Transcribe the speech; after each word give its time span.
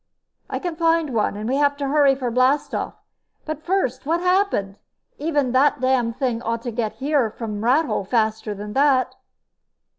"I 0.49 0.57
can 0.57 0.75
find 0.75 1.13
one. 1.13 1.37
And 1.37 1.47
we'll 1.47 1.59
have 1.61 1.77
to 1.77 1.87
hurry 1.87 2.15
for 2.15 2.31
blastoff. 2.31 2.95
But, 3.45 3.61
first, 3.63 4.03
what 4.03 4.19
happened? 4.19 4.79
Even 5.19 5.51
that 5.51 5.79
damned 5.79 6.17
thing 6.17 6.41
ought 6.41 6.63
to 6.63 6.71
get 6.71 6.93
here 6.93 7.29
from 7.29 7.63
Rathole 7.63 8.07
faster 8.07 8.55
than 8.55 8.73
that." 8.73 9.13